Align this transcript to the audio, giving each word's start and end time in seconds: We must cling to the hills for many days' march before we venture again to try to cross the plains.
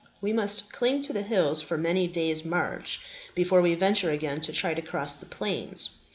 We 0.19 0.33
must 0.33 0.73
cling 0.73 1.03
to 1.03 1.13
the 1.13 1.21
hills 1.21 1.61
for 1.61 1.77
many 1.77 2.07
days' 2.07 2.43
march 2.43 3.01
before 3.35 3.61
we 3.61 3.75
venture 3.75 4.09
again 4.09 4.41
to 4.41 4.51
try 4.51 4.73
to 4.73 4.81
cross 4.81 5.15
the 5.15 5.27
plains. 5.27 5.91